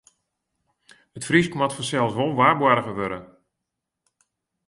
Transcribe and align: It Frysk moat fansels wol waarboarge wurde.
It 1.17 1.27
Frysk 1.27 1.53
moat 1.59 1.73
fansels 1.77 2.15
wol 2.17 2.37
waarboarge 2.39 2.93
wurde. 2.97 3.19